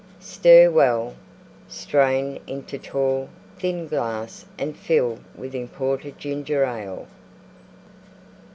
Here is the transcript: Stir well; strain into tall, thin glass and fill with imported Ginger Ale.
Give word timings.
Stir 0.19 0.71
well; 0.71 1.13
strain 1.67 2.39
into 2.47 2.79
tall, 2.79 3.29
thin 3.59 3.85
glass 3.87 4.45
and 4.57 4.75
fill 4.75 5.19
with 5.35 5.53
imported 5.53 6.17
Ginger 6.17 6.65
Ale. 6.65 7.05